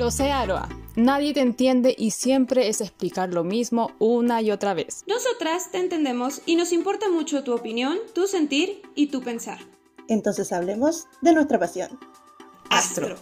[0.00, 0.66] Lo sé, Aroa.
[0.96, 5.04] Nadie te entiende y siempre es explicar lo mismo una y otra vez.
[5.06, 9.58] Nosotras te entendemos y nos importa mucho tu opinión, tu sentir y tu pensar.
[10.08, 12.00] Entonces hablemos de nuestra pasión.
[12.70, 13.16] Astro.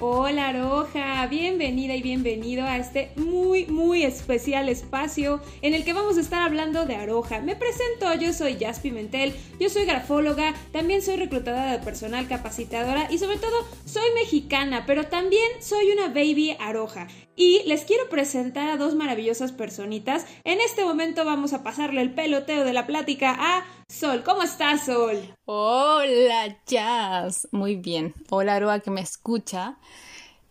[0.00, 6.18] Hola Roja, bienvenida y bienvenido a este muy muy especial espacio en el que vamos
[6.18, 7.40] a estar hablando de Aroja.
[7.40, 13.06] Me presento, yo soy Jazz Pimentel, yo soy grafóloga, también soy reclutadora de personal capacitadora
[13.08, 13.54] y sobre todo
[13.84, 17.06] soy mexicana, pero también soy una baby Aroja.
[17.36, 20.24] Y les quiero presentar a dos maravillosas personitas.
[20.44, 24.22] En este momento vamos a pasarle el peloteo de la plática a Sol.
[24.24, 25.34] ¿Cómo estás, Sol?
[25.44, 27.48] Hola, Jazz.
[27.50, 28.14] Muy bien.
[28.30, 29.76] Hola, Aroa, que me escucha.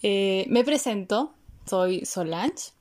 [0.02, 1.34] Eh, me presento.
[1.66, 2.74] Soy Solange.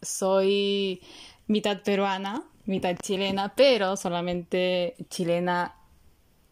[0.00, 1.00] Soy
[1.48, 5.74] mitad peruana, mitad chilena, pero solamente chilena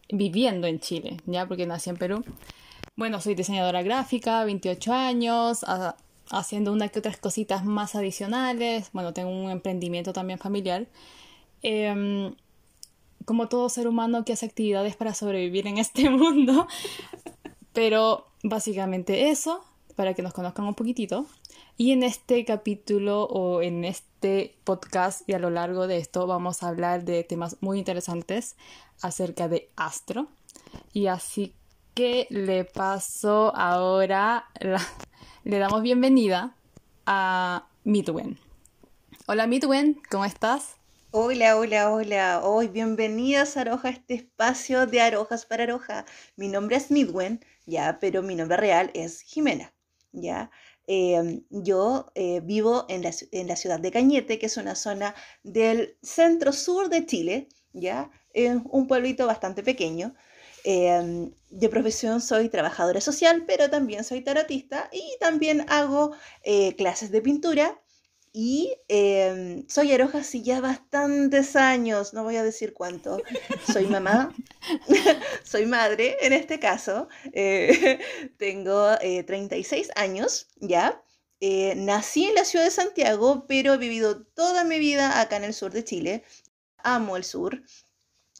[0.09, 1.47] viviendo en Chile, ¿ya?
[1.47, 2.23] Porque nací en Perú.
[2.95, 5.65] Bueno, soy diseñadora gráfica, 28 años,
[6.31, 8.89] haciendo unas que otras cositas más adicionales.
[8.93, 10.87] Bueno, tengo un emprendimiento también familiar.
[11.61, 12.33] Em,
[13.25, 16.67] como todo ser humano que hace actividades para sobrevivir en este mundo.
[17.73, 19.63] Pero básicamente eso,
[19.95, 21.25] para que nos conozcan un poquitito.
[21.77, 26.61] Y en este capítulo o en este podcast y a lo largo de esto vamos
[26.61, 28.55] a hablar de temas muy interesantes
[29.01, 30.27] acerca de Astro.
[30.93, 31.53] Y así
[31.93, 34.81] que le paso ahora la,
[35.43, 36.55] le damos bienvenida
[37.05, 38.37] a Midwen.
[39.25, 40.75] Hola Midwen, ¿cómo estás?
[41.09, 42.41] Hola, hola, hola.
[42.43, 46.05] Hoy bienvenidas Aroja a este espacio de Arojas para Aroja.
[46.35, 49.73] Mi nombre es Midwen, ya, pero mi nombre real es Jimena,
[50.11, 50.51] ya.
[50.87, 55.15] Em, yo eh, vivo en la, en la, ciudad de Cañete, que es una zona
[55.43, 60.13] del centro sur de Chile, ya, en un pueblito bastante pequeño.
[60.63, 67.11] Em, de profesión soy trabajadora social, pero también soy tarotista y también hago eh, clases
[67.11, 67.81] de pintura.
[68.33, 73.21] Y em, soy aroja hace ya bastantes años, no voy a decir cuánto.
[73.69, 74.33] Soy mamá,
[75.43, 77.09] soy madre en este caso.
[77.33, 77.99] Eh,
[78.37, 81.03] tengo 36 eh, años ya.
[81.75, 85.53] nací en la ciudad de Santiago, pero he vivido toda mi vida acá en el
[85.53, 86.23] sur de Chile.
[86.77, 87.61] Amo el sur.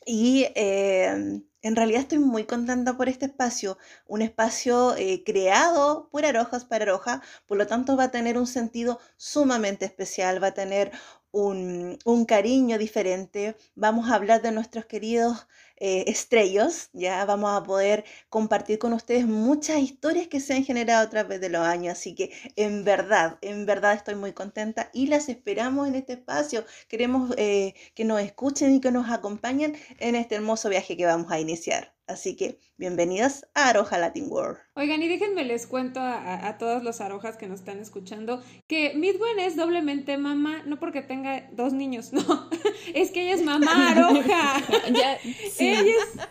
[0.06, 3.78] Y em, en realidad estoy muy contenta por este espacio,
[4.08, 8.48] un espacio eh, creado por Arojas para Aroja, por lo tanto va a tener un
[8.48, 10.92] sentido sumamente especial, va a tener
[11.32, 15.48] un, un cariño diferente, vamos a hablar de nuestros queridos
[15.84, 21.04] eh, estrellos, ya vamos a poder compartir con ustedes muchas historias que se han generado
[21.04, 25.08] a través de los años, así que en verdad, en verdad estoy muy contenta y
[25.08, 26.66] las esperamos en este espacio.
[26.88, 31.32] Queremos eh, que nos escuchen y que nos acompañen en este hermoso viaje que vamos
[31.32, 31.96] a iniciar.
[32.12, 34.58] Así que bienvenidas a Aroja Latin World.
[34.76, 38.94] Oigan, y déjenme les cuento a, a, todos los arojas que nos están escuchando que
[38.96, 42.50] Midwen es doblemente mamá, no porque tenga dos niños, no,
[42.94, 44.62] es que ella es mamá aroja.
[44.94, 45.18] ya,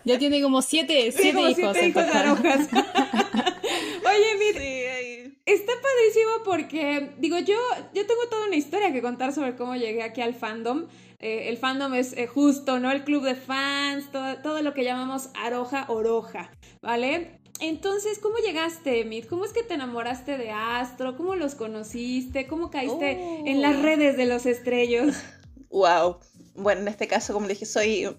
[0.03, 1.55] ya tiene como siete, siete hijos.
[1.73, 2.67] Siete hijos arojas.
[2.71, 7.57] Oye, Mid, está padrísimo porque, digo, yo,
[7.93, 10.87] yo tengo toda una historia que contar sobre cómo llegué aquí al fandom.
[11.19, 12.91] Eh, el fandom es eh, justo, ¿no?
[12.91, 16.51] El club de fans, todo, todo lo que llamamos Aroja Oroja,
[16.81, 17.39] ¿vale?
[17.61, 19.25] Entonces, ¿cómo llegaste, Mid?
[19.25, 21.15] ¿Cómo es que te enamoraste de Astro?
[21.15, 22.47] ¿Cómo los conociste?
[22.47, 23.11] ¿Cómo caíste
[23.45, 23.81] en las oh.
[23.83, 25.15] redes de los estrellos?
[25.69, 26.17] Wow.
[26.55, 28.15] Bueno, en este caso, como le dije, soy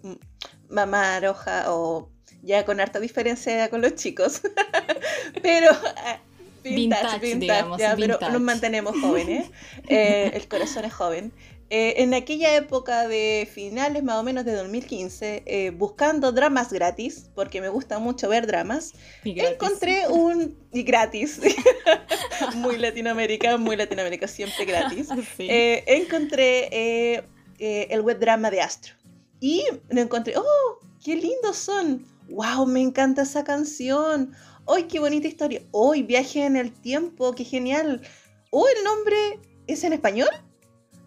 [0.69, 2.10] mamá Aroja o
[2.43, 4.43] ya con harta diferencia con los chicos.
[5.43, 6.19] pero eh,
[6.62, 9.50] vintage, vintage, ya, pero nos mantenemos jóvenes.
[9.88, 11.32] el corazón es joven.
[11.75, 17.31] Eh, en aquella época de finales más o menos de 2015, eh, buscando dramas gratis,
[17.34, 18.93] porque me gusta mucho ver dramas,
[19.25, 20.54] encontré un...
[20.70, 21.41] y gratis,
[22.56, 25.08] muy Latinoamérica, muy Latinoamérica, siempre gratis.
[25.38, 27.25] Eh, encontré
[27.62, 28.94] el web drama de Astro.
[29.41, 32.05] Y lo encontré, ¡oh, qué lindos son!
[32.29, 34.32] ¡Wow, me encanta esa canción!
[34.67, 35.62] ¡Ay, qué bonita historia!
[35.73, 37.35] ¡Hoy viaje en el tiempo!
[37.35, 38.03] ¡Qué genial!
[38.50, 40.29] ¡Oh, el nombre es en español!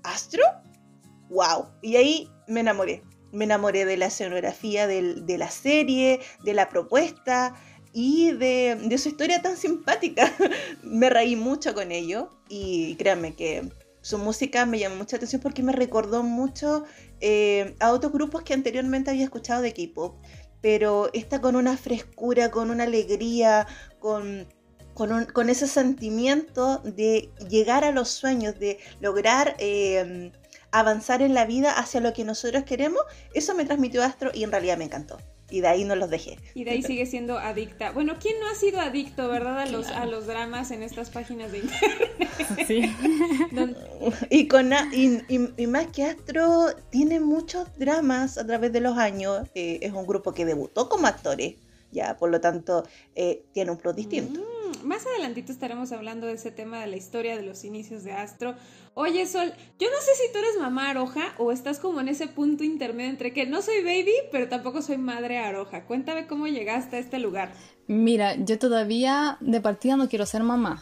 [0.03, 0.43] ¿Astro?
[1.29, 1.67] ¡Wow!
[1.81, 3.03] Y ahí me enamoré.
[3.31, 7.55] Me enamoré de la escenografía de la serie, de la propuesta
[7.97, 10.31] y de, su historia tan simpática.
[10.83, 13.71] me reí mucho con ello y créanme que
[14.05, 16.85] su música me llamó mucha atención porque me recordó mucho
[17.21, 20.23] eh, a otros grupos que anteriormente había escuchado de K-pop.
[20.61, 23.65] Pero está con una frescura, con una alegría,
[23.97, 24.47] con
[24.93, 30.31] con, ese sentimiento de llegar a los sueños, de lograr em,
[30.71, 33.01] avanzar en la vida hacia lo que nosotros queremos,
[33.33, 35.17] eso me transmitió Astro y en realidad me encantó.
[35.55, 36.37] Y de ahí no los dejé.
[36.53, 37.91] Y de ahí sigue siendo adicta.
[37.91, 41.51] Bueno, ¿quién no ha sido adicto, verdad, a los, a los dramas en estas páginas
[41.51, 42.29] de internet?
[42.67, 42.81] Sí.
[44.29, 48.81] Y, con, a- y, y- y más que Astro, tiene muchos dramas a través de
[48.81, 49.47] los años.
[49.55, 51.55] eh, es un grupo que debutó como actores,
[51.91, 52.83] ya, por lo tanto,
[53.15, 54.39] eh, tiene un plot distinto.
[54.41, 54.54] Mm,
[54.85, 58.55] más adelantito estaremos hablando de ese tema de la historia de los inicios de Astro.
[58.93, 62.27] Oye, Sol, yo no sé si tú eres mamá aroja o estás como en ese
[62.27, 65.85] punto intermedio entre que no soy baby, pero tampoco soy madre aroja.
[65.85, 67.51] Cuéntame cómo llegaste a este lugar.
[67.87, 70.81] Mira, yo todavía de partida no quiero ser mamá.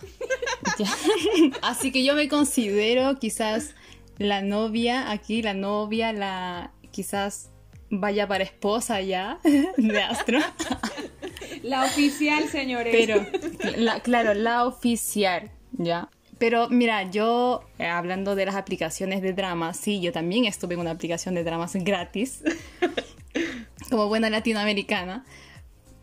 [1.62, 3.76] Así que yo me considero quizás
[4.18, 7.53] la novia aquí, la novia, la quizás
[8.00, 9.40] vaya para esposa ya
[9.78, 10.40] de Astro.
[11.62, 12.94] La oficial, señores.
[12.96, 13.26] Pero,
[13.78, 16.10] la- claro, la oficial, ¿ya?
[16.40, 20.82] Pero mira, yo, eh, hablando de las aplicaciones de drama, sí, yo también estuve en
[20.82, 22.44] una aplicación de dramas gratis,
[23.90, 25.24] como buena latinoamericana,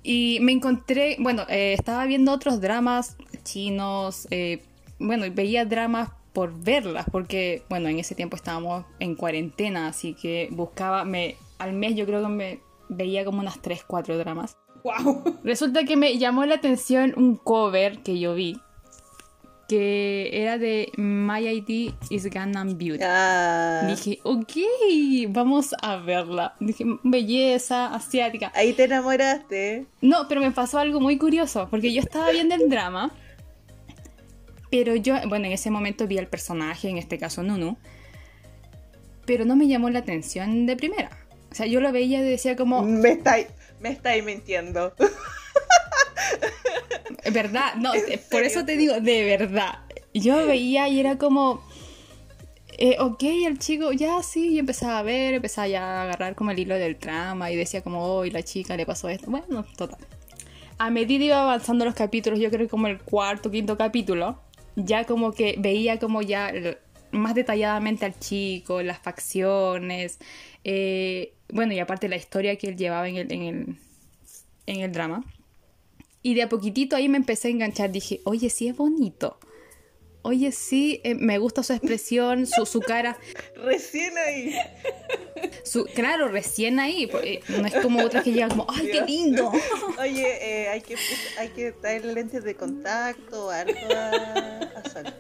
[0.03, 4.63] y me encontré, bueno, eh, estaba viendo otros dramas chinos, eh,
[4.99, 10.15] bueno, y veía dramas por verlas, porque, bueno, en ese tiempo estábamos en cuarentena, así
[10.15, 14.57] que buscaba, me, al mes yo creo que me veía como unas 3, 4 dramas.
[14.83, 15.41] Wow.
[15.45, 18.61] Resulta que me llamó la atención un cover que yo vi
[19.71, 23.05] que era de My ID is Gangnam Beauty.
[23.05, 24.53] Ah, Dije, ok,
[25.29, 26.57] vamos a verla.
[26.59, 28.51] Dije, belleza asiática.
[28.57, 29.87] ahí te enamoraste.
[30.01, 33.13] No, pero me pasó algo muy curioso, porque yo estaba viendo el drama,
[34.73, 37.77] pero yo, bueno, en ese momento vi al personaje, en este caso Nunu,
[39.25, 41.11] pero no me llamó la atención de primera.
[41.51, 43.47] O sea, yo lo veía y decía como, Me estáis,
[43.81, 44.95] me estáis mintiendo.
[47.33, 47.75] ¿Verdad?
[47.77, 49.81] No, ¿En te- por eso te digo, de verdad.
[50.15, 51.63] Yo veía y era como,
[52.79, 56.51] eh, ok, el chico, ya sí, y empezaba a ver, empezaba ya a agarrar como
[56.51, 59.31] el hilo del trama y decía como, oh, y la chica le pasó esto.
[59.31, 59.99] Bueno, total.
[60.79, 64.41] A medida iba avanzando los capítulos, yo creo que como el cuarto, quinto capítulo,
[64.77, 66.53] ya como que veía como ya
[67.13, 70.19] más detalladamente al chico, las facciones,
[70.65, 73.77] eh, bueno, y aparte la historia que él llevaba en el, en el,
[74.67, 75.25] en el drama.
[76.23, 77.91] Y de a poquitito ahí me empecé a enganchar.
[77.93, 79.39] Dije, oye, sí es bonito.
[80.23, 83.17] Oye, sí, eh, me gusta su expresión, su, su cara.
[83.57, 84.55] Recién ahí.
[85.65, 87.07] Su, claro, recién ahí.
[87.07, 89.51] porque no es como otras que llegan como, ¡ay, qué lindo!
[89.99, 90.97] Oye, eh, hay, que,
[91.39, 94.11] hay que traer lentes de contacto o algo a,
[94.77, 95.15] a Sol.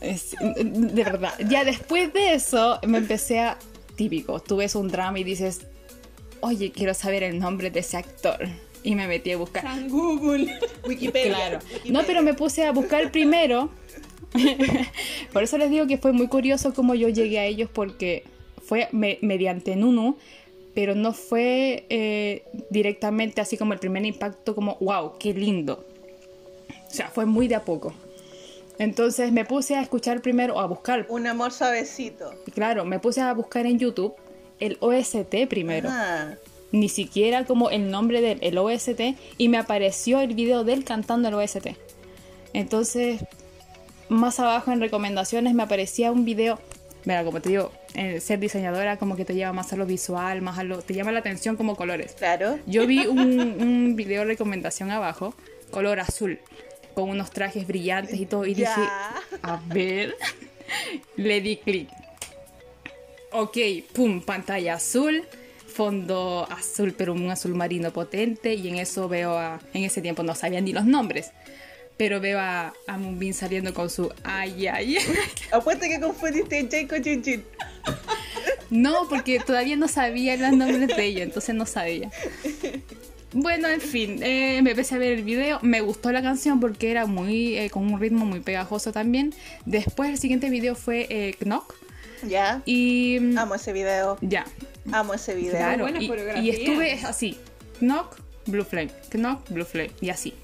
[0.00, 1.34] Es- de verdad.
[1.48, 3.58] Ya después de eso me empecé a...
[4.00, 5.60] Típico, tú ves un drama y dices,
[6.40, 8.48] oye, quiero saber el nombre de ese actor.
[8.82, 9.62] Y me metí a buscar.
[9.62, 10.58] San Google.
[10.88, 11.34] Wikipedia.
[11.34, 11.58] Claro.
[11.58, 11.92] Wikipedia.
[11.92, 13.68] No, pero me puse a buscar primero.
[15.34, 18.24] Por eso les digo que fue muy curioso cómo yo llegué a ellos porque
[18.64, 20.16] fue me- mediante Nunu,
[20.74, 25.84] pero no fue eh, directamente así como el primer impacto como, wow, qué lindo.
[26.88, 27.92] O sea, fue muy de a poco.
[28.80, 32.34] Entonces me puse a escuchar primero, a buscar, Un amor suavecito.
[32.54, 34.14] claro, me puse a buscar en YouTube
[34.58, 36.34] el OST primero Ah,
[36.72, 39.00] ni siquiera como el nombre del el OST
[39.36, 41.76] y me apareció el video de él cantando el OST.
[42.54, 43.22] Entonces,
[44.08, 46.58] más abajo en recomendaciones me aparecía un video,
[47.04, 47.72] mira, como te digo,
[48.20, 51.12] ser diseñadora como que te lleva más a lo visual, más a lo, te llama
[51.12, 52.14] la atención como colores.
[52.18, 52.58] claro.
[52.66, 53.18] Yo vi un,
[53.60, 55.34] un video recomendación abajo,
[55.70, 56.38] color azul,
[57.00, 58.82] con unos trajes brillantes y todo, y dije,
[59.42, 60.16] a ver,
[61.16, 61.88] le di clic.
[63.32, 63.56] Ok,
[63.92, 65.24] pum, pantalla azul,
[65.66, 70.22] fondo azul, pero un azul marino potente, y en eso veo a, en ese tiempo
[70.22, 71.30] no sabía ni los nombres,
[71.96, 74.98] pero veo a, a Moonbin saliendo con su ay, ay.
[75.52, 77.44] Apuesta que confundiste Jay con Jin Jin.
[78.70, 82.10] No, porque todavía no sabía los nombres de ella, entonces no sabía.
[83.32, 86.90] Bueno, en fin, eh, me empecé a ver el video, me gustó la canción porque
[86.90, 89.32] era muy eh, con un ritmo muy pegajoso también.
[89.66, 91.74] Después el siguiente video fue eh, Knock
[92.26, 92.60] Ya.
[92.66, 94.18] y Amo ese video.
[94.20, 94.46] ya,
[94.90, 95.52] Amo ese video.
[95.52, 95.84] claro.
[95.84, 96.42] buena Y, coreografía.
[96.42, 97.38] y estuve así,
[97.78, 100.34] Knock, Blue Flame, Knock, Blue Flame y así.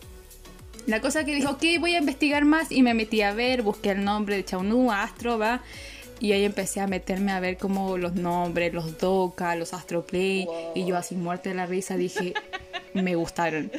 [0.86, 3.90] La cosa que dijo, ok, voy a investigar más y me metí a ver, busqué
[3.90, 5.60] el nombre de Chaunu, Astro, va.
[6.20, 10.48] Y ahí empecé a meterme a ver como los nombres, los Doka, los Astroplay.
[10.74, 12.34] Y yo así muerte de la risa dije,
[12.94, 13.70] me gustaron.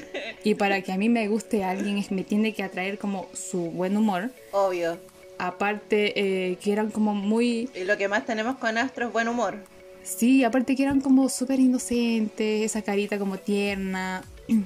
[0.44, 3.98] Y para que a mí me guste alguien me tiene que atraer como su buen
[3.98, 4.30] humor.
[4.52, 4.98] Obvio.
[5.40, 7.70] Aparte eh, que eran como muy...
[7.76, 9.56] Y lo que más tenemos con Astro es buen humor.
[10.04, 14.24] Sí, aparte que eran como súper inocentes, esa carita como tierna.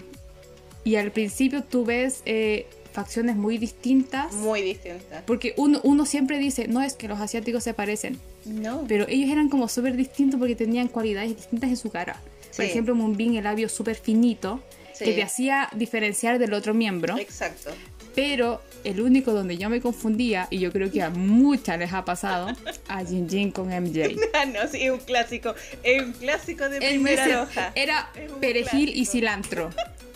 [0.84, 4.34] Y al principio tú ves eh, facciones muy distintas.
[4.34, 5.24] Muy distinta.
[5.26, 8.20] Porque uno, uno siempre dice, no es que los asiáticos se parecen.
[8.46, 8.86] No.
[8.88, 12.20] Pero ellos eran como súper distintos porque tenían cualidades distintas en su cara.
[12.56, 12.72] Por Sí.
[12.72, 14.62] ejemplo, Moonbin, el labio súper finito,
[14.94, 15.06] Sí.
[15.06, 17.18] que te hacía diferenciar del otro miembro.
[17.18, 17.72] Exacto.
[18.16, 22.04] Pero el único donde yo me confundía, y yo creo que a muchas les ha
[22.04, 22.48] pasado,
[22.88, 24.16] a Jin Jin con MJ.
[24.34, 25.56] Ah, no, sí, es un clásico.
[25.84, 27.72] Es un clásico de El primera roja.
[27.76, 29.70] Era perejil y cilantro.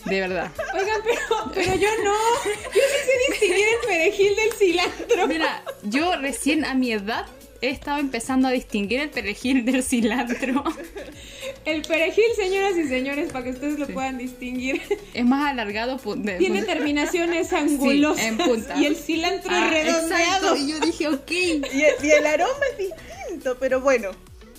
[0.06, 0.52] De verdad.
[0.74, 2.14] Oigan, pero, pero yo no.
[2.46, 5.28] Yo sí sé distinguir el perejil del cilantro.
[5.28, 7.26] Mira, yo recién a mi edad
[7.62, 10.64] he estado empezando a distinguir el perejil del cilantro.
[11.66, 14.82] El perejil, señoras y señores, para que ustedes lo puedan distinguir.
[15.16, 15.98] Es más alargado.
[16.16, 18.24] de- Tiene terminaciones angulosas.
[18.24, 18.76] en punta.
[18.80, 20.56] Y el cilantro Ah, es redondeado.
[20.56, 20.56] exacto.
[20.58, 21.32] Y yo dije, ok.
[21.32, 24.12] Y el, y el aroma es distinto, pero bueno.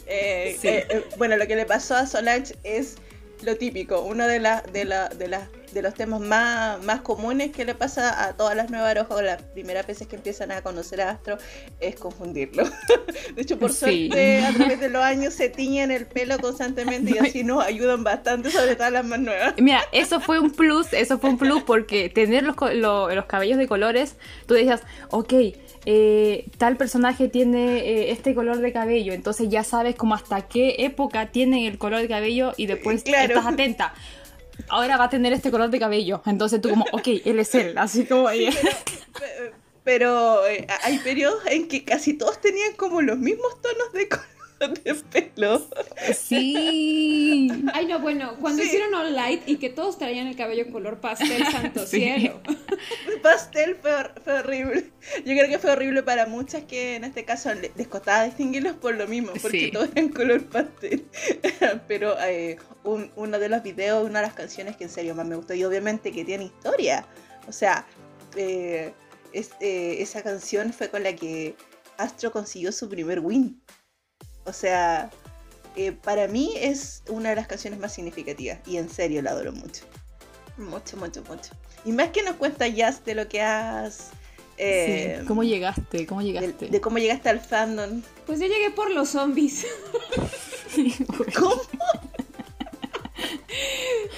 [0.07, 0.69] Eh, Sí.
[0.69, 2.97] eh, eh, bueno, lo que le pasó a Solange es
[3.43, 4.01] lo típico.
[4.03, 7.75] Uno de, la, de, la, de, la- de los temas más, más comunes que le
[7.75, 11.11] pasa a todas las nuevas rojas o las primeras veces que empiezan a conocer a
[11.11, 11.37] Astro
[11.81, 12.65] es confundirlo.
[13.35, 14.09] De hecho, por Sí.
[14.09, 18.03] suerte, a través de los años se tiñen el pelo constantemente y así nos ayudan
[18.05, 19.55] bastante, sobre todo las más nuevas.
[19.59, 23.59] Mira, eso fue un plus, eso fue un plus porque tener los, lo- los cabellos
[23.59, 24.17] de colores,
[24.47, 24.81] tú decías,
[25.11, 25.33] ok,
[25.89, 30.77] eh, tal personaje tiene eh, este color de cabello, entonces ya sabes como hasta qué
[30.79, 33.35] época tiene el color de cabello y después Claro.
[33.35, 33.95] estás atenta.
[34.69, 37.77] Ahora va a tener este color de cabello, entonces tú como, ok, él es él,
[37.79, 38.29] así como...
[38.29, 39.53] Pe-
[39.85, 44.27] Pero eh, hay periodos en que casi todos tenían como los mismos tonos de color
[45.13, 45.67] de pelo.
[46.15, 47.49] Sí.
[47.75, 48.69] Ay, no, bueno, cuando Sí.
[48.69, 52.01] hicieron All Light y que todos traían el cabello color pastel, santo Sí.
[52.01, 52.41] cielo.
[53.23, 53.93] pastel fue,
[54.25, 54.91] fue horrible.
[55.19, 58.77] Yo creo que fue horrible para muchas que en este caso le- les costaba distinguirlos
[58.77, 59.71] por lo mismo, porque Sí.
[59.71, 61.07] todos eran color pastel.
[61.89, 65.27] Pero eh, un- uno de los videos, una de las canciones que en serio más
[65.27, 67.07] me gustó y obviamente que tiene historia.
[67.49, 67.87] O sea,
[68.37, 68.93] eh,
[69.33, 71.55] es- eh, esa canción fue con la que
[71.99, 73.61] Astro consiguió su primer win.
[74.47, 75.11] O sea,
[75.77, 79.53] eh, para mí es una de las canciones más significativas y en serio la adoro
[79.53, 79.85] mucho.
[80.57, 81.51] Mucho, mucho, mucho.
[81.85, 84.09] Y más que nos cuenta Jazz de lo que has...
[84.57, 85.27] eh, Sí.
[85.27, 86.07] ¿Cómo llegaste?
[86.07, 86.67] ¿Cómo llegaste?
[86.69, 88.03] de cómo llegaste al fandom.
[88.27, 89.67] Pues yo llegué por los zombies.
[91.39, 91.61] ¿Cómo?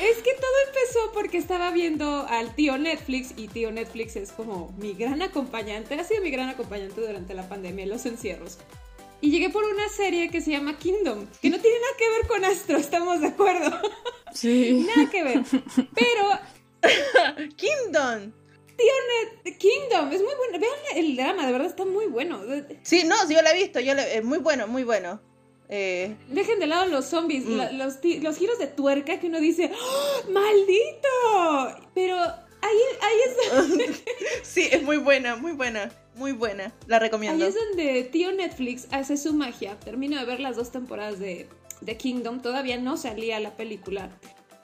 [0.00, 4.72] Es que todo empezó porque estaba viendo al tío Netflix y tío Netflix es como
[4.78, 8.58] mi gran acompañante, ha sido mi gran acompañante durante la pandemia, los encierros.
[9.20, 12.26] Y llegué por una serie que se llama Kingdom, que no tiene nada que ver
[12.28, 13.70] con Astro, estamos de acuerdo.
[14.32, 14.86] Sí.
[14.96, 15.42] Nada que ver.
[15.94, 16.28] Pero
[17.56, 18.32] Kingdom.
[19.58, 20.58] Kingdom es muy bueno.
[20.60, 22.40] Vean el drama, de verdad está muy bueno.
[22.82, 23.80] Sí, no, sí, yo la he visto.
[23.80, 25.20] Yo es muy bueno, muy bueno.
[25.68, 27.56] Eh, Dejen de lado los zombies, Mm.
[27.56, 31.88] la- los, los giros de tuerca que uno dice, ¡Oh, ¡maldito!
[31.94, 34.02] Pero ahí, ahí es
[34.42, 36.72] sí, es muy buena, muy buena, muy buena.
[36.86, 37.46] La Ahí recomiendo.
[37.46, 39.78] es donde tío Netflix hace su magia.
[39.80, 41.48] Termino de ver las dos temporadas de,
[41.80, 42.40] de Kingdom.
[42.42, 44.10] Todavía no salía la película.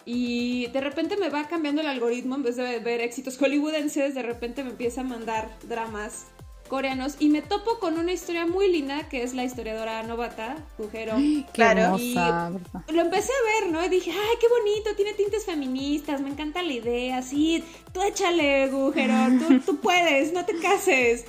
[0.05, 2.35] Y de repente me va cambiando el algoritmo.
[2.35, 6.27] En vez de ver éxitos hollywoodenses, de repente me empieza a mandar dramas
[6.69, 7.17] coreanos.
[7.19, 11.17] Y me topo con una historia muy linda que es la historiadora novata, Kujero.
[11.17, 11.81] Qué Claro.
[11.83, 12.83] hermosa, ¿verdad?
[12.89, 13.85] Lo empecé a ver, ¿no?
[13.85, 18.69] Y dije, ay, qué bonito, tiene tintes feministas, me encanta la idea, sí, tú échale,
[18.69, 21.25] Gujero, tú, tú puedes, no te cases.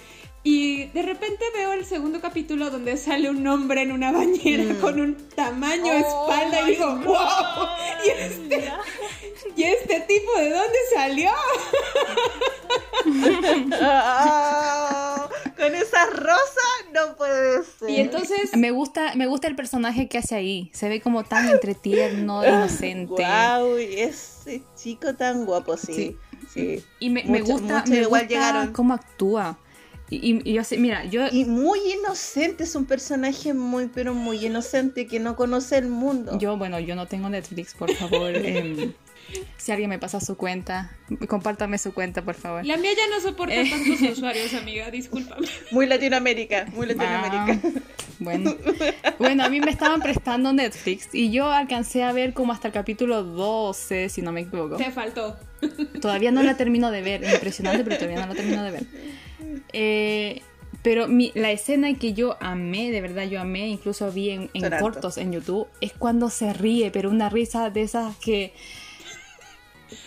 [0.47, 4.79] Y de repente veo el segundo capítulo donde sale un hombre en una bañera Mm.
[4.79, 7.03] con un tamaño Oh espalda y digo, God.
[7.05, 7.67] wow,
[8.05, 8.71] ¿y este,
[9.55, 11.31] ¿y este tipo de dónde salió?
[15.57, 17.89] Con esa rosa no puede ser.
[17.89, 20.69] Y entonces, Me gusta, me gusta el personaje que hace ahí.
[20.73, 23.23] Se ve como tan entretierno, inocente.
[23.25, 25.93] Wow, ese chico tan guapo, sí.
[25.93, 26.17] Sí.
[26.53, 26.83] Sí.
[26.99, 28.73] Y me, me gusta, mucho me igual gusta llegaron.
[28.73, 29.57] cómo actúa.
[30.21, 34.13] Y, y- y yo sé, mira, yo Y muy inocente, es un personaje muy, pero
[34.13, 36.37] muy inocente que no conoce el mundo.
[36.39, 38.35] Yo, bueno, yo no tengo Netflix, por favor.
[38.35, 38.93] em,
[39.57, 40.95] si alguien me pasa su cuenta,
[41.27, 42.63] compártame su cuenta, por favor.
[42.65, 43.69] la mía ya no soporta Eh.
[43.69, 45.47] tantos usuarios, amiga, discúlpame.
[45.71, 47.59] Muy Latinoamérica, muy Latinoamérica.
[47.67, 47.81] Ah,
[48.19, 48.55] bueno.
[49.19, 52.73] bueno, a mí me estaban prestando Netflix y yo alcancé a ver como hasta el
[52.73, 54.77] capítulo 12, si no me equivoco.
[54.77, 55.35] Te faltó.
[55.99, 58.83] Todavía no la termino de ver, impresionante, pero todavía no la termino de ver.
[59.73, 60.41] Eh,
[60.81, 64.61] pero mi- la escena que yo amé, de verdad yo amé, incluso vi en, en
[64.81, 68.53] cortos en YouTube, es cuando se ríe, pero una risa de esas que...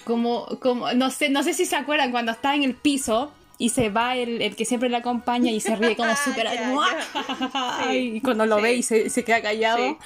[0.05, 3.71] Como, como, no sé, no sé si se acuerdan cuando está en el piso y
[3.71, 6.73] se va el, el que siempre le acompaña y se ríe como súper Ya,
[7.85, 7.93] ya.
[7.93, 8.63] y cuando lo sí.
[8.63, 9.79] ve y se, se queda callado.
[9.79, 9.97] Sí.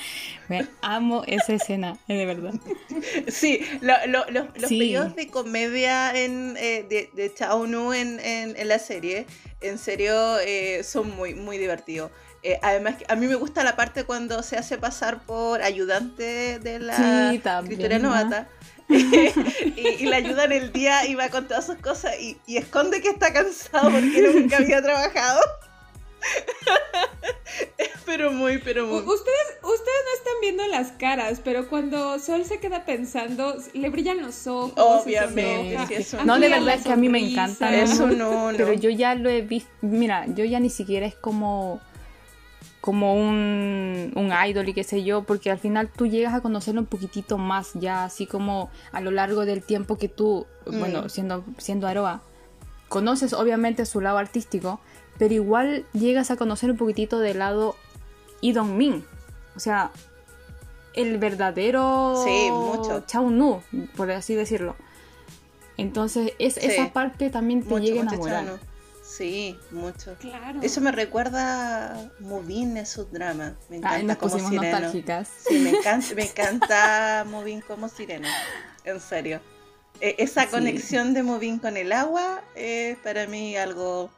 [0.49, 2.55] Me amo esa escena, de verdad.
[3.29, 4.79] Sí, lo- lo- lo- los Sí.
[4.79, 9.27] periodos de comedia en, eh, de, de Chao Nu en, en- en la serie,
[9.61, 12.11] en serio, eh, son muy, muy divertidos.
[12.45, 16.79] Eh, además, a mí me gusta la parte cuando se hace pasar por ayudante de
[16.81, 16.97] la
[17.33, 18.09] Sí, también, escritora ¿no?
[18.09, 18.49] novata.
[19.77, 22.57] y, y la ayuda en el día y va con todas sus cosas y, y
[22.57, 25.41] esconde que está cansado porque nunca había trabajado.
[28.07, 29.01] pero muy, pero U- muy.
[29.01, 34.21] Ustedes, ustedes no están viendo las caras, pero cuando Sol se queda pensando, le brillan
[34.23, 34.73] los ojos.
[34.77, 37.75] Obviamente, sonroja, sí, es un- No, de verdad es que a mí me encanta.
[37.75, 38.07] Es ¿no?
[38.07, 38.51] uno.
[38.57, 41.81] Pero yo ya lo he visto, mira, yo ya ni siquiera es como
[42.83, 46.81] como un, un idol y qué sé yo, porque al final tú llegas a conocerlo
[46.81, 50.79] un poquitito más ya, así como a lo largo del tiempo que tú, Mm.
[50.79, 52.21] bueno, siendo, siendo Aroa,
[52.89, 54.81] conoces obviamente su lado artístico,
[55.19, 57.77] pero igual llegas a conocer un poquitito del lado
[58.43, 59.05] Idong Min,
[59.57, 59.91] o sea,
[60.95, 63.05] el verdadero Sí, mucho.
[63.07, 63.63] Chao Nu,
[63.97, 64.75] por así decirlo.
[65.77, 66.61] Entonces, es, Sí.
[66.67, 68.45] esa parte también te Mucho, llega a enamorar.
[69.17, 70.15] Sí, mucho.
[70.21, 70.61] Claro.
[70.63, 73.55] Eso me recuerda a Movin en su drama.
[73.69, 75.29] Me encanta Ay, nos como nostálgicas.
[75.49, 78.29] Sí, me encanta, me encanta Movin como sirena.
[78.85, 79.41] En serio.
[80.01, 80.49] Eh, esa Sí.
[80.49, 84.11] conexión de Movin con el agua es para mí algo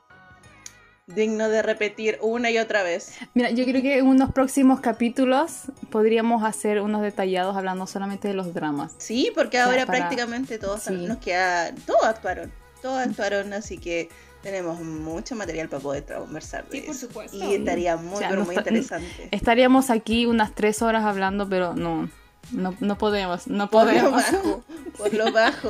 [1.07, 3.15] digno de repetir una y otra vez.
[3.35, 8.35] Mira, yo creo que en unos próximos capítulos podríamos hacer unos detallados hablando solamente de
[8.35, 8.93] los dramas.
[8.99, 10.93] Sí, porque sea, ahora para- prácticamente todos sí.
[11.07, 14.09] nos queda, todos actuaron, todos actuaron, así que
[14.45, 17.07] tenemos mucho material para poder conversar de Sí, por eso.
[17.09, 17.37] supuesto.
[17.37, 19.29] Y estaría muy, O sea, pero no muy interesante.
[19.33, 22.09] Estaríamos aquí unas tres horas hablando, pero no,
[22.53, 24.13] no, no podemos, no Por lo podemos.
[24.13, 24.65] bajo,
[24.99, 25.69] por lo bajo,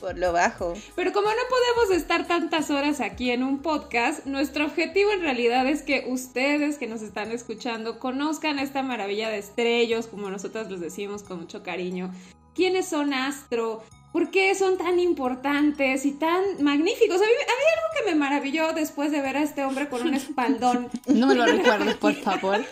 [0.00, 0.74] por lo bajo.
[0.96, 5.66] Pero como no podemos estar tantas horas aquí en un podcast, nuestro objetivo en realidad
[5.68, 10.80] es que ustedes que nos están escuchando conozcan esta maravilla de estrellos, como nosotras les
[10.80, 12.10] decimos con mucho cariño.
[12.54, 13.82] ¿Quiénes son Astro?
[14.12, 17.16] ¿Por qué son tan importantes y tan magníficos?
[17.16, 17.64] A mí, a mí
[18.32, 20.88] maravilló después de ver a este hombre con un espaldón.
[21.06, 22.64] No me lo recuerdes, por favor.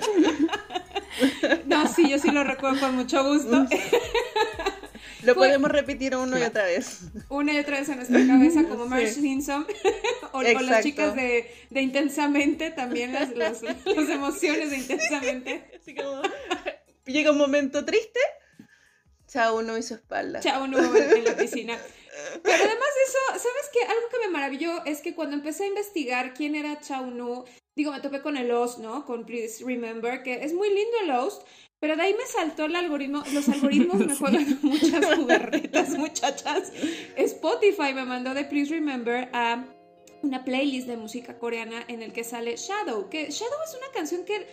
[1.66, 3.66] No, sí, yo sí lo recuerdo con mucho gusto.
[5.22, 7.00] Lo Fue- podemos repetir una y otra vez.
[7.28, 9.20] Una y otra vez en nuestra cabeza, como Marge Sí.
[9.20, 9.66] Simpson.
[10.32, 15.78] o, o las chicas de, de Intensamente, también las, las, las emociones de Intensamente.
[15.94, 16.22] Como
[17.04, 18.18] llega un momento triste,
[19.28, 20.40] chao uno y su espalda.
[20.40, 21.76] Chao, no en la piscina.
[22.42, 23.82] Pero además de eso, ¿sabes qué?
[23.82, 27.44] Algo que me maravilló es que cuando empecé a investigar quién era Chao Nu,
[27.76, 29.04] digo, me topé con el Host, ¿no?
[29.04, 31.42] Con Please Remember, que es muy lindo el Host,
[31.80, 33.22] pero de ahí me saltó el algoritmo.
[33.32, 36.72] Los algoritmos me juegan muchas jugarretas, muchachas.
[37.16, 39.64] Spotify me mandó de Please Remember a
[40.22, 44.24] una playlist de música coreana en el que sale Shadow, que Shadow es una canción
[44.24, 44.46] que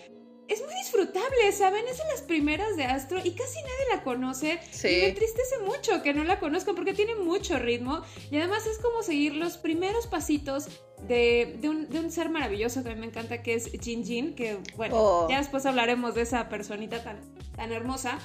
[0.47, 1.85] es muy disfrutable, ¿saben?
[1.87, 4.59] Es de las primeras de Astro y casi nadie la conoce.
[4.71, 4.87] Sí.
[4.87, 8.77] Y me entristece mucho que no la conozcan porque tiene mucho ritmo y además es
[8.79, 10.67] como seguir los primeros pasitos
[11.07, 14.03] de, de un, de un ser maravilloso que a mí me encanta que es Jin
[14.05, 15.27] Jin, que bueno, Oh.
[15.29, 17.19] ya después hablaremos de esa personita tan,
[17.55, 18.19] tan hermosa.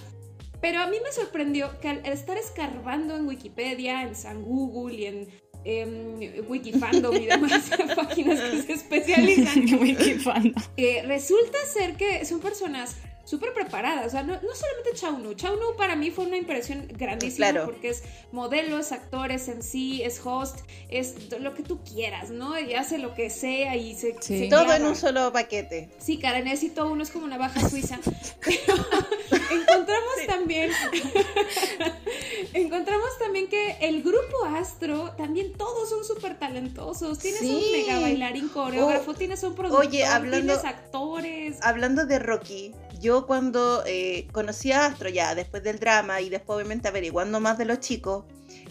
[0.61, 5.07] Pero a mí me sorprendió que al estar escarbando en Wikipedia, en San Google y
[5.07, 5.29] en
[5.65, 10.63] em, Wikifandom y demás páginas que se especializan Wikifandom.
[10.77, 12.97] eh, resulta ser que son personas
[13.33, 14.07] súper preparadas.
[14.07, 15.33] O sea, no, no solamente Chao Nu.
[15.35, 17.65] Chao Nu para mí fue una impresión grandísima Claro.
[17.67, 20.59] porque es modelo, es actor, es en sí, es host,
[20.91, 22.59] es lo que tú quieras, ¿no?
[22.59, 24.15] Y hace lo que sea y se.
[24.21, 24.39] Sí.
[24.41, 25.89] se Todo en un solo paquete.
[25.99, 27.99] Sí, cara, necesito uno, es como una baja suiza.
[28.45, 28.75] Pero
[29.51, 30.71] encontramos también.
[32.55, 37.19] encontramos también que el grupo Astro, también todos son súper talentosos.
[37.19, 37.51] Tienes Sí.
[37.55, 41.57] un mega bailarín coreógrafo, tienes un productor, oye, hablando- tienes actores.
[41.63, 46.57] Hablando de Rocky, yo cuando eh, conocí a Astro ya después del drama y después
[46.57, 48.25] obviamente averiguando más de los chicos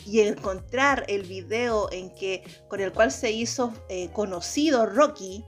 [0.06, 5.44] y encontrar el video en que con el cual se hizo eh, conocido Rocky,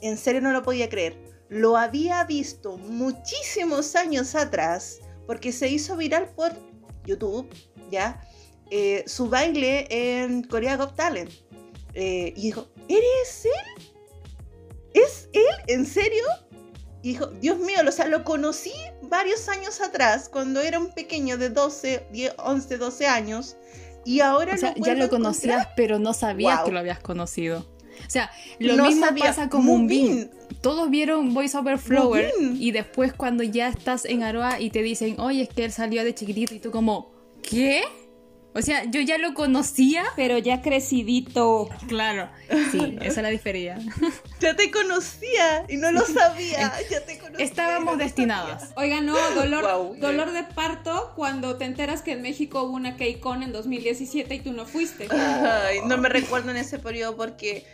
[0.00, 1.16] en serio no lo podía creer.
[1.48, 6.52] Lo había visto muchísimos años atrás porque se hizo viral por
[7.04, 7.48] YouTube,
[7.90, 8.20] ¿ya?
[8.70, 11.30] Eh, su baile en Korea Got Talent.
[11.94, 13.92] Eh, y dijo, ¿eres él?
[14.94, 15.42] ¿Es él?
[15.68, 16.24] ¿En serio?
[17.02, 21.36] Y dijo, Dios mío, o sea, lo conocí varios años atrás, cuando era un pequeño
[21.36, 23.56] de 12, 10, 11, 12 años,
[24.04, 25.74] y ahora O sea, lo ya lo conocías, encontrar.
[25.76, 26.64] pero no sabías Wow.
[26.66, 27.66] que lo habías conocido.
[28.06, 29.26] O sea, lo No mismo sabía.
[29.26, 30.30] pasa con Moonbin.
[30.60, 35.18] Todos vieron Voice Over Flower y después cuando ya estás en Aroa y te dicen,
[35.20, 37.12] oye, es que él salió de chiquitito y tú como,
[37.42, 37.82] ¿qué?
[38.54, 40.04] O sea, yo ya lo conocía.
[40.16, 41.68] Pero ya crecidito.
[41.88, 42.28] Claro,
[42.70, 43.78] sí, esa es la diferencia.
[44.40, 46.72] Ya te conocía y no lo sabía.
[46.90, 47.44] Ya te conocía.
[47.44, 48.70] Estábamos destinadas.
[48.76, 53.42] Oiga, no, dolor, dolor de parto cuando te enteras que en México hubo una KCON
[53.42, 55.08] en 2017 y tú no fuiste.
[55.10, 57.64] Ay, no me recuerdo en ese periodo porque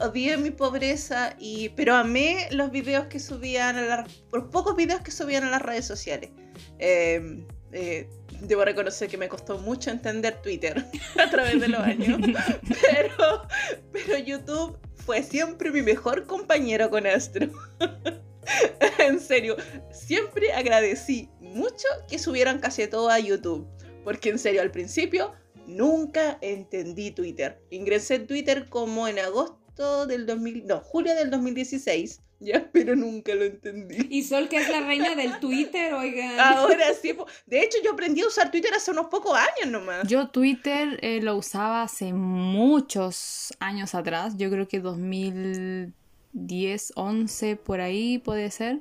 [0.00, 5.00] odié mi pobreza y pero amé los videos que subían a las por pocos videos
[5.00, 6.30] que subían a las redes sociales.
[6.78, 8.08] Eh, eh,
[8.42, 10.84] debo reconocer que me costó mucho entender Twitter
[11.22, 12.20] a través de los años,
[13.92, 17.48] pero, YouTube fue siempre mi mejor compañero con Astro.
[18.98, 19.56] en serio,
[19.92, 23.66] siempre agradecí mucho que subieran casi todo a YouTube,
[24.04, 25.32] porque en serio al principio
[25.66, 27.60] nunca entendí Twitter.
[27.70, 33.34] Ingresé en Twitter como en agosto del 2000, no, julio del 2016, ya, pero nunca
[33.34, 34.08] lo entendí.
[34.10, 36.38] Y Sol, que es la reina del Twitter, oigan.
[36.38, 40.06] Ahora sí, de hecho yo aprendí a usar Twitter hace unos pocos años nomás.
[40.06, 47.80] Yo Twitter eh, lo usaba hace muchos años atrás, yo creo que 2010, 11, por
[47.80, 48.80] ahí puede ser.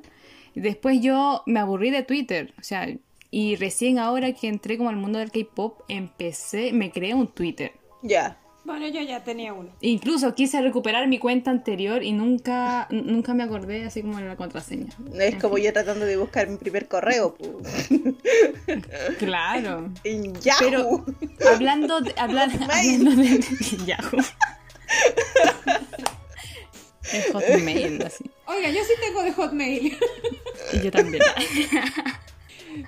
[0.53, 2.87] Después yo me aburrí de Twitter, o sea,
[3.31, 7.73] y recién ahora que entré como al mundo del K-pop, empecé, me creé un Twitter.
[8.01, 8.39] Ya.
[8.65, 9.69] Bueno, yo ya tenía uno.
[9.81, 14.35] Incluso quise recuperar mi cuenta anterior y nunca, nunca me acordé así como en la
[14.35, 14.87] contraseña.
[15.19, 17.37] Es como yo tratando de buscar mi primer correo.
[19.19, 19.91] Claro.
[20.03, 20.57] en Yahoo.
[20.59, 21.05] Pero
[21.53, 22.57] hablando de, hablando
[23.15, 23.39] de
[23.85, 24.19] Yahoo.
[27.13, 28.23] Es Hotmail, así.
[28.47, 29.97] Oiga, yo sí tengo de Hotmail.
[30.73, 31.23] Y yo también.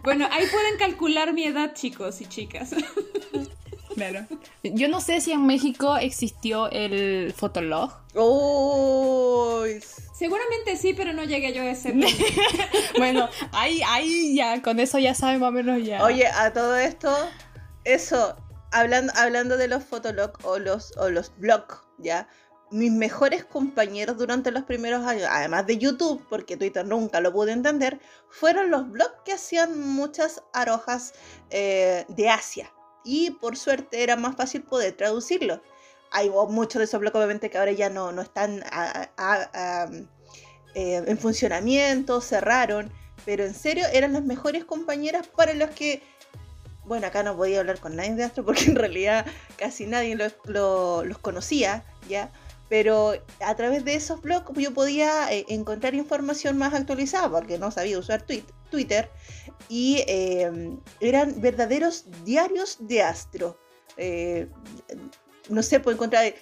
[0.04, 2.72] bueno, ahí pueden calcular mi edad, chicos y chicas.
[3.97, 4.27] Claro.
[4.62, 7.91] Yo no sé si en México existió el Fotolog.
[8.13, 9.81] Uy,
[10.13, 12.07] Seguramente sí, pero no llegué yo a ese punto.
[12.97, 16.03] Bueno, ahí, ahí ya, con eso ya saben más o menos ya.
[16.03, 17.12] Oye, a todo esto,
[17.86, 18.36] eso,
[18.71, 22.27] hablando, hablando de los fotolog o los, o los blogs, ¿ya?
[22.69, 27.51] Mis mejores compañeros durante los primeros años, además de YouTube, porque Twitter nunca lo pude
[27.51, 31.13] entender, fueron los blogs que hacían muchas arojas
[31.49, 32.71] eh, de Asia.
[33.10, 35.62] Y por suerte era más fácil poder traducirlo.
[36.12, 38.63] Hay muchos de esos blogs, obviamente, que ahora ya no, no están
[40.76, 42.91] eh, en funcionamiento, cerraron
[43.26, 46.02] pero en serio eran las mejores compañeras para los que,
[46.86, 49.26] bueno, acá no podía hablar con nadie de Astro porque en realidad
[49.58, 52.32] casi nadie lo- lo- los conocía, ¿ya?
[52.69, 57.71] Pero a través de esos blogs yo podía eh, encontrar información más actualizada porque no
[57.71, 59.10] sabía usar tweet- Twitter
[59.69, 60.51] y eh,
[60.99, 63.58] eran verdaderos diarios de Astro.
[63.95, 64.47] Eh,
[65.49, 66.34] no sé, puedo encontrar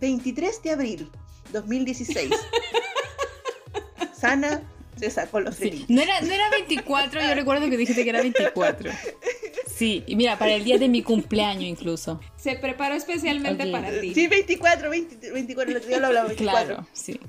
[0.00, 1.10] 23 de abril
[1.52, 2.30] 2016.
[4.18, 4.62] Sana
[4.98, 5.84] se sacó los Sí.
[5.88, 8.90] No era, no era 24, yo recuerdo que dijiste que era 24.
[9.78, 12.20] Sí, y mira, para el día de mi cumpleaños incluso.
[12.36, 13.70] Se preparó especialmente Ok.
[13.70, 14.12] para ti.
[14.14, 16.66] Sí, 24, 20, 24, el otro día lo hablaba, 24.
[16.66, 17.20] Claro, sí.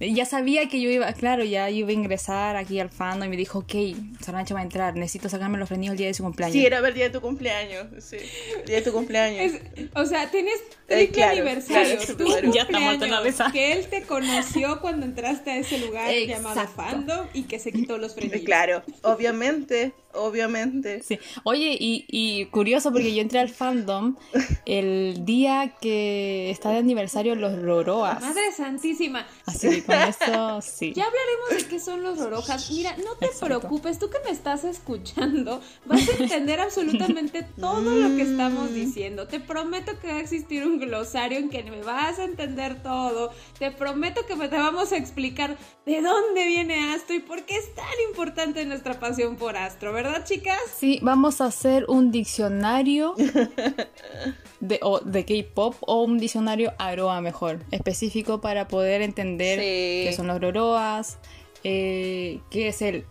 [0.00, 3.36] Ya sabía que yo iba, claro, ya iba a ingresar aquí al fandom y me
[3.36, 3.74] dijo, ok,
[4.20, 6.52] Sarancha va a entrar, necesito sacarme los frenillos el día de su cumpleaños.
[6.52, 7.86] Sí, era el día de tu cumpleaños.
[8.04, 8.16] Sí,
[8.58, 9.52] el día de tu cumpleaños.
[9.54, 9.60] Es-
[9.94, 10.54] o sea, tienes
[10.88, 11.96] Eh, triple claro, aniversario.
[11.98, 12.52] claro, tu claro.
[12.52, 13.52] Ya está muerta la cumpleaños.
[13.52, 16.82] Que él te conoció cuando entraste a ese lugar llamado Exacto.
[16.82, 18.42] fandom y que se quitó los Eh, frenillos.
[18.44, 21.02] Claro, obviamente, obviamente.
[21.02, 21.18] Sí.
[21.44, 24.16] Oye, y, y curioso porque yo entré al fandom
[24.66, 28.20] el día que está de aniversario los Roroas.
[28.20, 29.26] Madre santísima.
[29.46, 30.92] Así que con eso, sí.
[30.94, 32.70] Ya hablaremos de qué son los rorojas.
[32.70, 33.46] Mira, no te Exacto.
[33.46, 38.74] preocupes, tú que me estás escuchando, vas a entender absolutamente todo lo que estamos Mm.
[38.74, 39.26] diciendo.
[39.26, 43.32] Te prometo que va a existir un glosario en que me vas a entender todo.
[43.58, 47.74] Te prometo que te vamos a explicar de dónde viene Astro y por qué es
[47.74, 50.58] tan importante nuestra pasión por Astro, ¿verdad, chicas?
[50.76, 53.14] Sí, vamos a hacer un diccionario
[54.60, 59.64] de, o- de K-pop o un diccionario Aroa mejor, específico para poder entender Sí.
[60.08, 61.18] qué son los Roroas,
[61.64, 63.04] eh, qué es el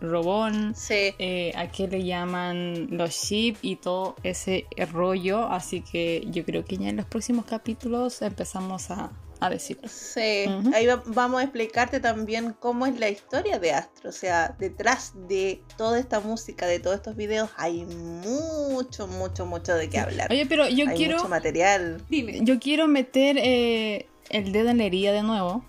[0.00, 1.14] Robón, Sí.
[1.18, 5.44] eh, a qué le llaman los ship y todo ese rollo.
[5.48, 9.88] Así que yo creo que ya en los próximos capítulos empezamos a, a decirlo.
[9.88, 10.70] Sí, Ujú.
[10.74, 14.10] ahí va- vamos a explicarte también cómo es la historia de Astro.
[14.10, 19.74] O sea, detrás de toda esta música, de todos estos videos, hay mucho, mucho, mucho
[19.74, 20.28] de qué hablar.
[20.30, 22.02] Oye, pero yo hay quiero, mucho material.
[22.08, 22.40] Dime.
[22.42, 25.64] yo quiero meter eh, el dedo en la herida de nuevo,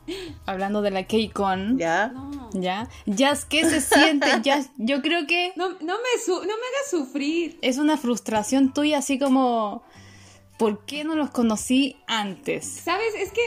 [0.46, 1.78] hablando de la K-Con.
[1.80, 2.08] ¿Ya?
[2.10, 2.50] No.
[2.54, 2.90] ¿Ya?
[3.06, 4.28] Jazz, ¿qué se siente?
[4.44, 7.58] Jazz, yo creo que No, no me su- no me hagas sufrir.
[7.62, 9.84] es una frustración tuya, así como,
[10.62, 12.68] ¿por qué no los conocí antes?
[12.68, 13.16] ¿Sabes?
[13.18, 13.42] Es que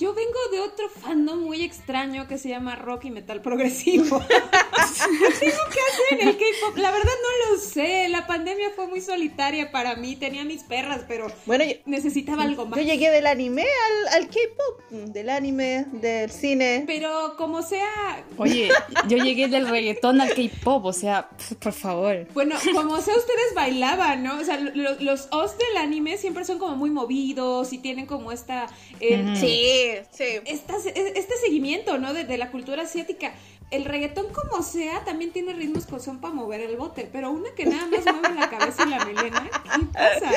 [0.00, 4.18] yo vengo de otro fandom muy extraño que se llama rock y metal progresivo.
[5.40, 6.76] Tengo que hacer en el K-pop.
[6.76, 8.08] La verdad no lo sé.
[8.08, 10.16] La pandemia fue muy solitaria para mí.
[10.16, 12.78] Tenía mis perras, pero Bueno, yo, necesitaba algo más.
[12.78, 16.84] yo llegué del anime al, al K-pop, del anime, del cine.
[16.86, 18.68] Pero como sea, Oye,
[19.08, 21.28] yo llegué del reggaetón al K-pop, o sea,
[21.60, 22.26] por favor.
[22.34, 24.38] bueno, como sea ustedes bailaban, ¿no?
[24.38, 28.32] O sea, lo- los os del anime siempre son como muy movidos y tienen como
[28.32, 28.66] esta...
[29.00, 29.34] eh.
[29.34, 30.40] Sí, sí.
[30.46, 32.12] esta- este seguimiento, ¿no?
[32.14, 33.34] De, de la cultura asiática.
[33.74, 37.50] El reggaetón, como sea, también tiene ritmos que son para mover el bote, pero una
[37.56, 40.30] que nada más mueve la cabeza y la melena, ¿qué pasa?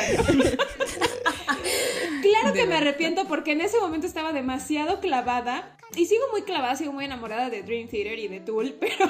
[2.23, 6.75] claro que me arrepiento porque en ese momento estaba demasiado clavada y sigo muy clavada,
[6.75, 9.07] sigo muy enamorada de Dream Theater y de Tool, pero,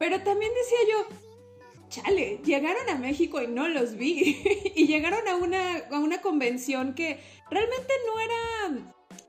[0.00, 1.06] pero también decía yo,
[1.90, 4.42] chale, llegaron a México y no los vi.
[4.74, 8.86] y llegaron a una, a una convención que realmente no era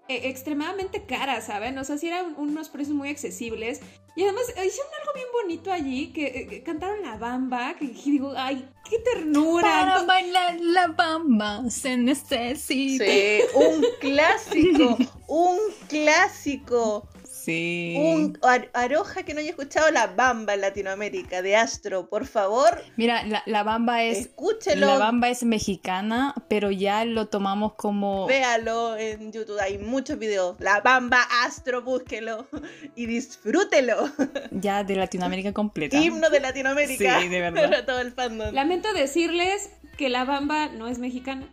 [0.09, 1.77] eh, extremadamente cara, ¿saben?
[1.77, 3.79] O sea, sí eran unos precios muy accesibles.
[4.15, 7.91] Y además eh, hicieron algo bien bonito allí, que, eh, que cantaron la bamba, que,
[7.91, 9.63] que digo, ay, qué ternura.
[9.63, 13.05] Para bailar la bamba se necesita.
[13.05, 17.07] Sí, un clásico, un clásico.
[17.43, 17.95] Sí.
[17.99, 22.81] Un Ar- Aroja que no haya escuchado la bamba en Latinoamérica de Astro, por favor,
[22.95, 24.17] Mira, la, la bamba es.
[24.19, 28.25] escúchelo, La bamba es mexicana, pero ya lo tomamos como.
[28.27, 30.55] véalo en YouTube, hay muchos videos.
[30.59, 32.47] La bamba Astro, búsquelo
[32.95, 34.09] y disfrútelo.
[34.51, 35.97] Ya de Latinoamérica completa.
[35.97, 37.19] Himno de Latinoamérica.
[37.19, 37.63] Sí, de verdad.
[37.69, 38.53] Para todo el fandom.
[38.53, 41.47] Lamento decirles que la bamba no es mexicana.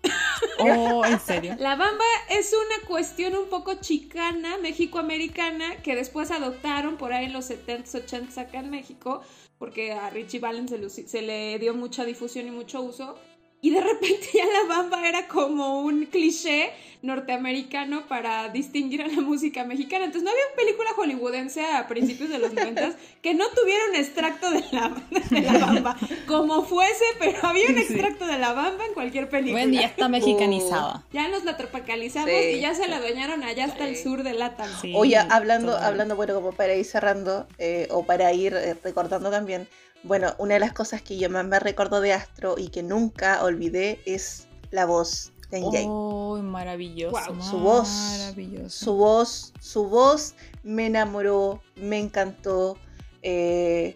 [0.59, 1.57] Oh, en serio.
[1.59, 7.33] La bamba es una cuestión un poco chicana, mexicoamericana, que después adoptaron por ahí en
[7.33, 9.23] los 70s, 80s acá en México,
[9.59, 10.73] porque a Richie Valens
[11.07, 13.19] se, le dio mucha difusión y mucho uso.
[13.63, 16.71] Y de repente ya la bamba era como un cliché
[17.03, 20.05] norteamericano para distinguir a la música mexicana.
[20.05, 24.51] Entonces no había película hollywoodense a principios de los 90 que no tuviera un extracto
[24.51, 25.97] de la, de la bamba.
[26.27, 29.65] Como fuese, pero había un extracto de la bamba en cualquier película.
[29.65, 31.05] Bueno, ya está mexicanizada.
[31.13, 32.57] Ya nos la tropicalizamos Sí.
[32.57, 34.69] y ya se la adueñaron allá hasta el sur de Latam.
[34.81, 39.31] Sí, Oye, hablando, hablando, bueno, como para ir cerrando, eh, o para ir eh, recordando
[39.31, 39.67] también,
[40.03, 43.43] bueno, una de las cosas que yo más me recuerdo de Astro y que nunca
[43.45, 45.85] olvidé es la voz de NJ.
[45.89, 47.41] Oh, maravilloso.
[47.43, 48.85] Su voz, Maravilloso.
[48.85, 52.79] Su voz, su voz me enamoró, me encantó.
[53.23, 53.95] eh,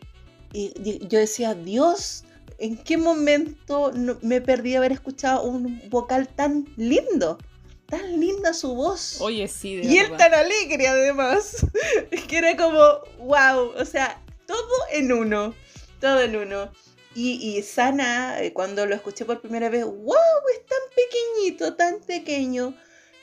[0.53, 2.25] y, y yo decía, Dios,
[2.59, 7.38] ¿en qué momento no- me perdí de haber escuchado un vocal tan lindo?
[7.87, 9.21] Tan linda su voz.
[9.21, 11.67] Oye, sí, de Y él tan alegre además.
[12.11, 12.79] Es que era como,
[13.27, 14.59] wow, o sea, todo
[14.93, 15.55] en uno,
[16.05, 16.71] todo en uno.
[17.14, 22.01] Y, y Sana, eh, cuando lo escuché por primera vez, wow, es tan pequeñito, tan
[22.01, 22.75] pequeño.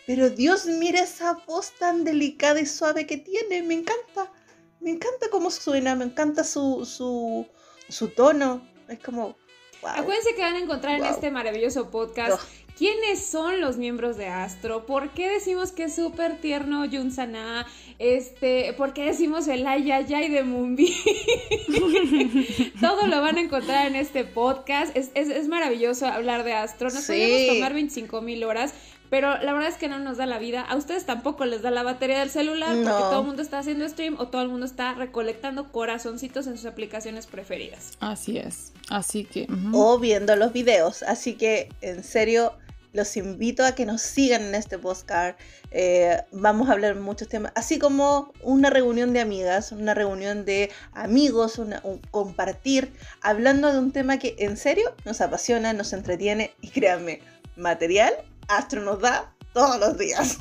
[0.08, 4.32] Pero Dios, mira esa voz tan delicada y suave que tiene, me encanta.
[4.80, 7.48] Me encanta cómo suena, me encanta su, su,
[7.88, 8.67] su tono.
[8.88, 9.38] Es como,
[9.84, 9.91] wow.
[9.98, 12.41] Acuérdense que van a encontrar en este maravilloso podcast.
[12.82, 17.67] Quiénes son los miembros de Astro, por qué decimos que es súper tierno Jun Sana,
[18.00, 20.91] este, por qué decimos el ay ay ay de Mumbi.
[22.82, 24.96] Todo lo van a encontrar en este podcast.
[24.98, 26.89] Es, es- es maravilloso hablar de Astro.
[26.89, 27.13] Nos Sí.
[27.13, 28.74] podemos tomar 25 mil horas.
[29.12, 30.62] Pero la verdad es que no nos da la vida.
[30.62, 33.88] A ustedes tampoco les da la batería del celular porque todo el mundo está haciendo
[33.89, 37.91] stream o todo el mundo está recolectando corazoncitos en sus aplicaciones preferidas.
[38.00, 38.72] Así es.
[38.89, 39.48] Así que.
[39.74, 41.04] o viendo los videos.
[41.04, 42.54] Así que, en serio,
[42.93, 45.36] los invito a que nos sigan en este postcard.
[45.71, 50.69] Eh, vamos a hablar muchos temas, así como una reunión de amigas, una reunión de
[50.93, 56.54] amigos, una- un compartir, hablando de un tema que en serio nos apasiona, nos entretiene
[56.62, 57.21] y créanme,
[57.56, 58.13] material,
[58.47, 60.38] Astro nos da todos los días.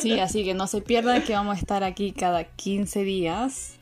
[0.00, 3.74] Sí, así que no se pierdan que vamos a estar aquí cada 15 días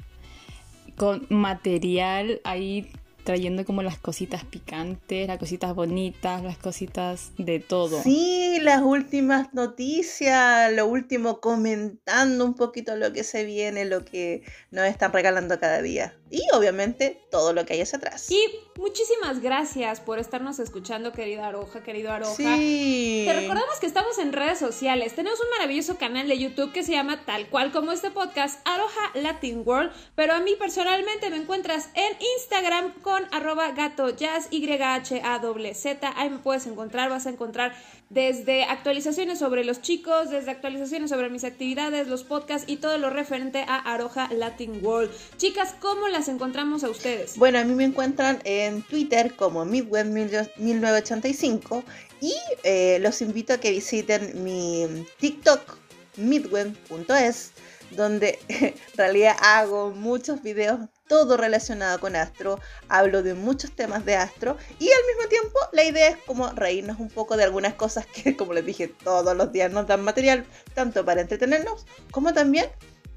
[0.97, 2.91] con material ahí
[3.29, 8.03] trayendo como las cositas picantes, las cositas bonitas, las cositas de todo.
[8.03, 14.45] Sí, las últimas noticias, lo último comentando un poquito lo que se viene, lo que
[14.71, 16.18] nos están regalando cada día.
[16.31, 18.31] Y obviamente todo lo que hay hacia atrás.
[18.31, 18.39] Y
[18.77, 22.35] muchísimas gracias por estarnos escuchando, querida Aroja, querido Aroja.
[22.35, 23.25] Sí.
[23.27, 25.15] Te recordamos que estamos en redes sociales.
[25.15, 29.11] Tenemos un maravilloso canal de YouTube que se llama tal cual como este podcast, Aroja
[29.15, 29.91] Latin World.
[30.15, 36.13] Pero a mí personalmente me encuentras en Instagram con arroba gato jazz, Y-H-A-Z.
[36.17, 37.75] Ahí me puedes encontrar, vas a encontrar
[38.11, 43.09] desde actualizaciones sobre los chicos, desde actualizaciones sobre mis actividades, los podcasts y todo lo
[43.11, 45.11] referente a Aroja Latin World.
[45.37, 47.37] Chicas, ¿cómo las encontramos a ustedes?
[47.37, 51.83] Bueno, a mí me encuentran en Twitter como Midweb1985
[52.21, 55.77] y eh, los invito a que visiten mi TikTok,
[56.17, 57.53] midweb.es,
[57.91, 64.17] donde en realidad hago muchos videos, todo relacionado con astro, hablo de muchos temas de
[64.17, 68.07] astro y al mismo tiempo la idea es como reírnos un poco de algunas cosas
[68.07, 70.45] que, como les dije, todos los días nos dan material,
[70.75, 72.67] tanto para entretenernos como también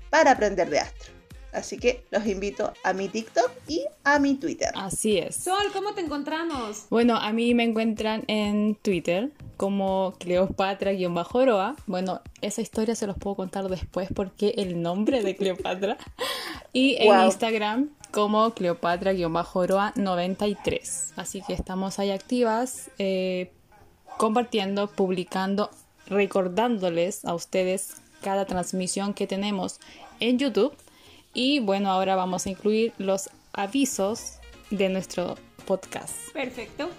[0.10, 1.21] para aprender de astro.
[1.54, 4.70] Así que los invito a mi TikTok y a mi Twitter.
[4.76, 5.36] Así es.
[5.36, 6.86] Sol, ¿cómo te encontramos?
[6.90, 11.76] Bueno, a mí me encuentran en Twitter como Cleopatra-Oroa.
[11.88, 15.98] Bueno, esa historia se los puedo contar después porque el nombre de Cleopatra.
[16.74, 17.26] y en Wow.
[17.26, 21.14] Instagram como Cleopatra-Oroa 93.
[21.16, 23.52] Así que estamos ahí activas, eh,
[24.18, 25.70] compartiendo, publicando,
[26.08, 29.80] recordándoles a ustedes cada transmisión que tenemos
[30.20, 30.74] en YouTube.
[31.34, 34.40] Y bueno, ahora vamos a incluir los avisos
[34.70, 36.14] de nuestro podcast.
[36.34, 36.90] Perfecto.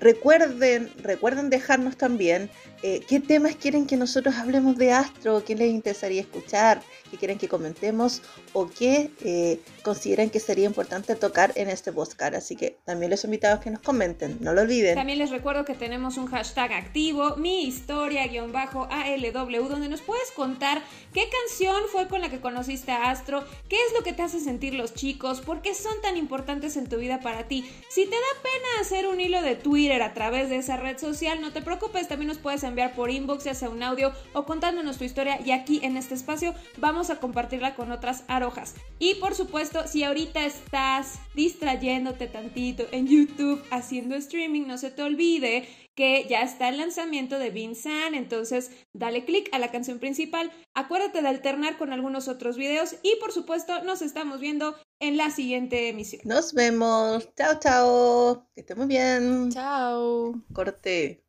[0.00, 2.50] Recuerden, recuerden dejarnos también
[2.84, 6.80] eh, qué temas quieren que nosotros hablemos de Astro, qué les interesaría escuchar,
[7.10, 12.34] qué quieren que comentemos o qué eh, consideran que sería importante tocar en este podcast.
[12.34, 14.94] Así que también les invitamos a que nos comenten, no lo olviden.
[14.94, 20.80] También les recuerdo que tenemos un hashtag activo, mi historia-alw, donde nos puedes contar
[21.12, 24.38] qué canción fue con la que conociste a Astro, qué es lo que te hace
[24.38, 27.68] sentir los chicos, por qué son tan importantes en tu vida para ti.
[27.88, 31.40] Si te da pena hacer un hilo de Twitter a través de esa red social,
[31.40, 34.98] no te preocupes, también nos puedes enviar por inbox, ya sea un audio o contándonos
[34.98, 38.74] tu historia y aquí en este espacio vamos a compartirla con otras arojas.
[38.98, 45.02] Y por supuesto, si ahorita estás distrayéndote tantito en YouTube haciendo streaming, no se te
[45.02, 45.68] olvide
[45.98, 51.22] que ya está el lanzamiento de Vinsan, entonces dale click a la canción principal, acuérdate
[51.22, 55.88] de alternar con algunos otros videos y por supuesto nos estamos viendo en la siguiente
[55.88, 56.22] emisión.
[56.24, 57.28] Nos vemos.
[57.34, 58.48] Chao, chao.
[58.54, 59.50] Que estén muy bien.
[59.50, 60.40] Chao.
[60.52, 61.24] Corte.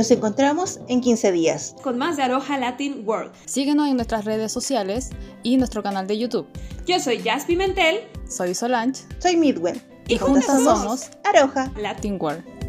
[0.00, 1.76] Nos encontramos en 15 días.
[1.82, 3.32] Con más de Aroha Latin World.
[3.44, 5.10] Síguenos en nuestras redes sociales
[5.42, 6.46] y nuestro canal de YouTube.
[6.86, 9.78] Yo soy Jazz Pimentel, Soy Solange Soy Midwen.
[10.08, 11.64] y juntas somos Aroja.
[11.64, 12.59] Latin Latin World.